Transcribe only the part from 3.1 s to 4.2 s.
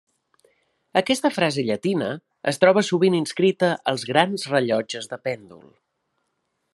inscrita als